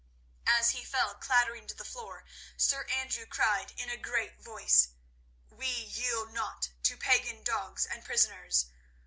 [0.47, 2.25] As he fell clattering to the floor,
[2.57, 4.87] Sir Andrew cried in a great voice:
[5.47, 8.65] "We yield not to pagan dogs and poisoners.